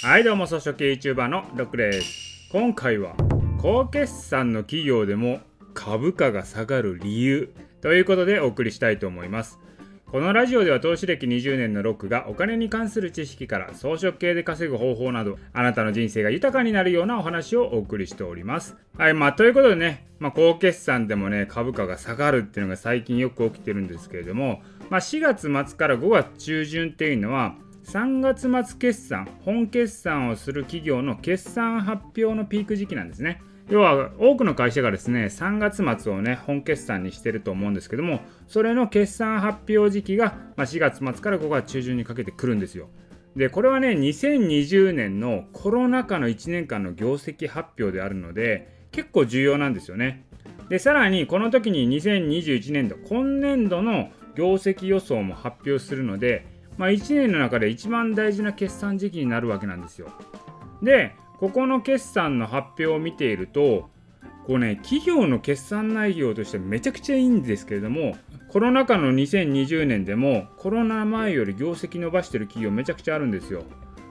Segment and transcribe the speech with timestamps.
[0.00, 3.16] はいどうも草食系 YouTuber のロックです今回は
[3.60, 5.40] 高決算の企業でも
[5.74, 9.58] 株価が下がる理由ということでお送りしたいと思います
[10.12, 18.74] このラジオでは投資歴20年のロックがお金に関する知識から装飾系で稼ぐ方法などあなたの人生が豊かになるようなお話をお送りしております。
[18.96, 27.54] はい、まあということでね、まあ高決算でもね株価が下がるっていうのが最近よく起きてるんですけれども、まあ4月末から5月中旬っていうのは
[27.88, 33.40] 3月末決算、本決算をする企業の決算発表のピーク時期なんですね。
[33.70, 42.88] 要は多くの会社がですね3月末をね本決算にしてると思うんですけどもそれの決算発表時期が、まあ、4月末から5月中旬にかけて来るんですよ
[43.36, 50.24] でこれはね2020年のコロナ禍の1年間の業績発表であるので結構重要なんですよね
[50.70, 56.46] でさらにこの時に2021年度今年度の業績予想も発表するので、
[56.78, 60.08] まあ、1年の中で一番大事な決算時期になるわけなんですよ。
[60.82, 63.90] でここの決算の発表を見ていると
[64.46, 68.16] こうね企業の決算内容としてめちゃくちゃいいんですけれども
[68.48, 73.64] コロナ禍の2020年でもコロナ前より業績伸ばしてる企業めちゃくちゃあるんですよ。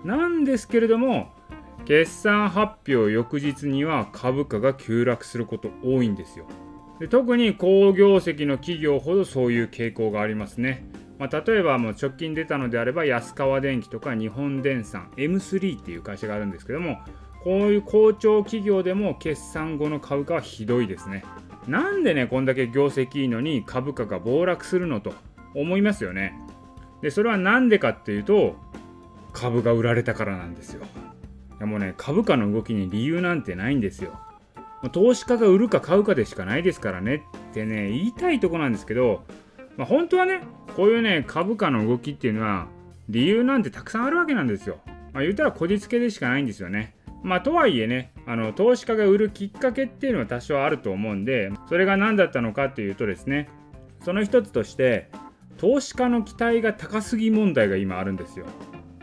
[0.04, 1.34] なんですけれども
[1.86, 6.46] 決算発表翌日には株価が急落すること多いんですよ。
[7.00, 10.86] で特に好業績の企業ほどそういう傾向がありますね。
[11.20, 17.00] まあ、例えばもう直近出たのであれば安川電機とか日本電産 M3 っていう会社があるんですけども
[17.44, 21.24] こういう好調企業でも決算後の株価はひどいですね。
[21.68, 25.14] なんでねこんだけ業績いいのに株価が暴落するのと
[25.54, 26.34] 思いますよね。
[27.02, 28.56] でそれは何でかっていうと
[29.34, 30.84] 株が売られたからなんですよ。
[30.84, 30.88] い
[31.62, 34.20] やもうね株価の動きに理由なんてないんですよ。
[34.92, 39.24] 投資家が売るか買うかでしかないですからねってね言いたいとこなんですけど
[39.78, 40.42] まあ、本当はね
[40.76, 42.68] こういうね株価の動きっていうのは
[43.10, 44.80] 理由なんてたくさんあるわけなんですよ。
[45.14, 46.96] まあ、言ったらこじつけでしかないんですよね。
[47.24, 53.50] まあ、とはいえねあの投資家が売るきっかけっていうのは多少あると思うんでそれが何だったのかっていうとですね
[54.04, 55.10] その一つとして
[55.58, 58.46] 投資家の期待が高すぎ問題が今あるんですよ。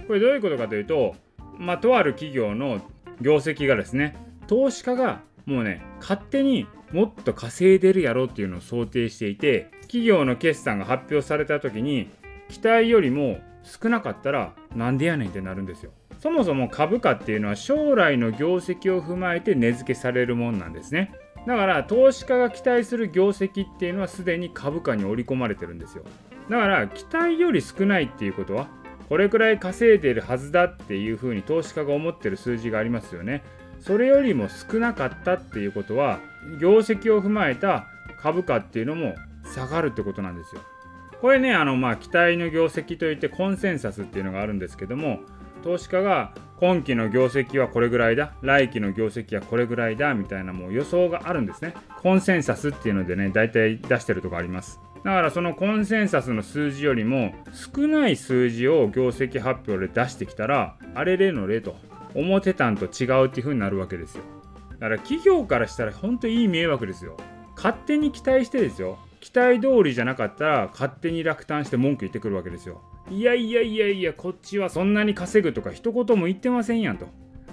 [0.07, 1.17] これどういうことかというと、
[1.59, 2.81] まあ、とある企業の
[3.21, 12.11] 業績がですね投資家がもうね勝手にもっと稼いでるやろっていうのを想定していて企業の決算が発表された時に
[12.49, 15.93] 期待よりも少なかったらなんでやねんってなるんですよ。
[16.19, 21.13] そもそも株価っていうのは将来の業績を踏まえて値付けされるもんなんですね。
[21.47, 26.05] だから投資家が期待する業績っていうのはすでに株価に織り込まれてるんですよ。
[26.49, 28.69] だから期待より少ないっていうことは
[29.09, 33.43] これくらい稼いでるはずだっていうふうに投資家が思ってる数字がありますよね。
[33.87, 36.21] それよりも少なかったっていうことは
[36.59, 37.87] 業績を踏まえた
[38.17, 39.15] 株価っていうのも
[39.55, 40.63] 下がるってことなんですよ。
[41.21, 45.21] これねあのまあ期待の業績といってコンセンサスっていうのがあるんですけども
[45.63, 51.75] 投資家が今期の業績はこれぐらいだ来期の業績はこれぐらいだみたいなもう予想があるんですね。
[52.03, 54.81] コンセンサスっていうのでね大体出してるとこあります。
[55.05, 61.77] だからそのコンセンサスの数字よりも少ない数字を業績発表で出してきたらあれれのれと。
[62.15, 64.23] 思ってたんと違うっていう風になるわけですよ
[64.73, 67.17] だから企業からしたら本当にいい迷惑ですよ
[67.57, 72.83] 勝手に期待してですよ期待通りじゃなかったら勝手に落胆して文句言ってくるわけですよ。
[73.11, 77.07] いやいやいやいやこっちはそんなに稼ぐとか一言も言ってませんやんと。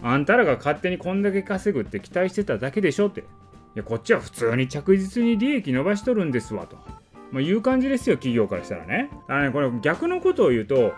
[0.03, 3.21] あんたらが勝手にこんだけ稼ぐって期待してただけでしょって。
[3.21, 3.23] い
[3.75, 6.75] やこっちは普通に着実に利益伸ばしとるんですわと。
[7.31, 9.09] まあ、いう感じですよ企業からしたらね。
[9.09, 10.91] だからねこれ逆のことを言うと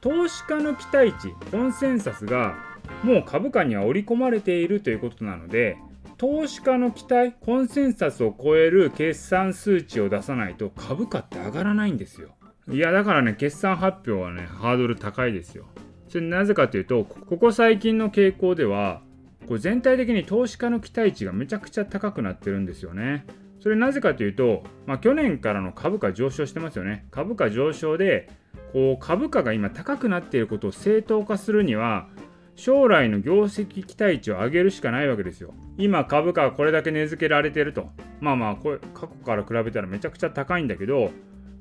[0.00, 2.56] 投資家の期待値コンセンサスが
[3.02, 5.78] もう株価には織り込まれているということなので
[6.16, 12.30] 投資家の期待コンセンサスを超える決算数値を出さないと株価って上がらないんですよ。
[12.70, 15.66] いやだからね決算発表はねハードル高いですよ。
[16.08, 19.00] それなぜかというとここ最近の傾向では
[19.46, 23.24] これ全体的に投資家の期待値がめちゃくちゃ高くなってるんですよね。
[23.60, 27.06] それなぜかというと、まあ、去年からの株価上昇してますよね。
[27.10, 28.28] 株価上昇で
[28.72, 32.08] こう株価が今高くなっていることを正当化するには
[32.58, 35.54] 将来の業績期待値を上げるしかないわけですよ。
[35.78, 37.88] 今株価がこれだけ値付けられてると。
[38.20, 41.12] まあまあこれ過去から比べたらめちゃくちゃ高いんだけど、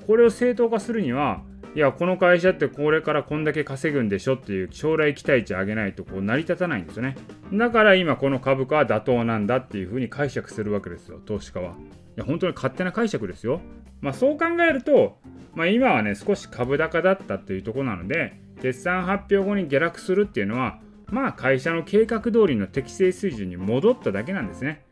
[0.08, 1.44] これを正当化するには、
[1.76, 7.16] いや、この会社ってこれからこんだけ稼ぐんでしょっていう将来期待値上げないとこう成り立たないんですよね。
[7.54, 11.74] だから今この株価は妥当なんだっていうふうに解釈するわけですよ、投資家は。
[11.74, 11.74] い
[12.16, 13.62] や、本当に勝手な解釈ですよ。
[14.02, 15.20] まあそう考えると、
[15.54, 20.80] まあ今はね、少し株高だったっていうとこなので、決算発表後に下落するっていうのは、
[21.12, 24.84] まあ会社の計画通りの適正水準に戻っただけなんですね。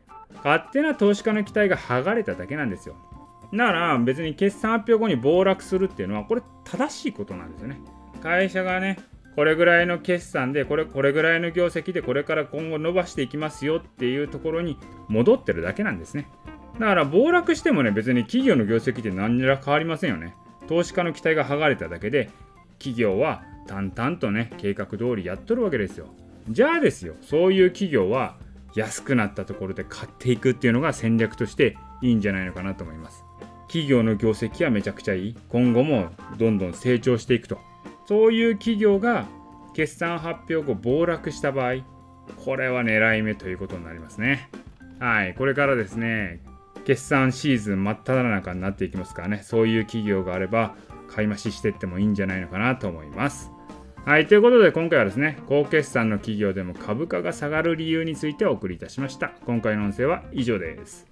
[0.44, 2.96] 勝手な投資家の期待が剥がれただけなんですよ。
[3.52, 7.80] だから別に決算発表後に暴落するっていうのはこれ正しいことなんですよね。
[8.22, 8.98] 会社がね、
[9.36, 14.78] これぐらいの決算でこれこれぐらいの業績でこれから今後伸ばしていきますよっていうところに
[15.08, 16.26] 戻ってるだけなんですね
[16.80, 20.34] だから暴落してもね別に企業の業績って何ら変わりませんよね
[20.68, 22.30] 投資家の期待が剥がれただけで
[22.78, 26.08] 企業は淡々とね計画通りやっとるわけですよ。
[26.48, 28.36] じゃあですよそういう企業は
[28.74, 33.24] 安くなったところで買っていくっていうのが戦略としていいんじゃないのかなと思います。
[33.68, 35.36] 企業の業績はめちゃくちゃいい。
[35.48, 37.58] 今後もどんどん成長していくと。
[38.06, 39.26] そういう企業が
[39.74, 41.82] 決算発表後暴落した場合
[42.44, 44.48] これは狙い目ということになりますね。
[45.00, 46.40] はいこれからですね
[46.84, 49.40] 決算シーズン真っ只中になっていきますからね。
[49.42, 50.74] そういう企業があれば
[51.08, 53.50] 買い増ししてってもいいんじゃないのかなと思います。
[54.06, 59.32] はい、ということで今回はですね、高決算の企業でも株価が下がる理由についてお送りいたしました。
[59.46, 61.04] 今回の音声は以上です。